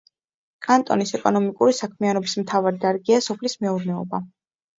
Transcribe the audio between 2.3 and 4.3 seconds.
მთავარი დარგია სოფლის მეურნეობა.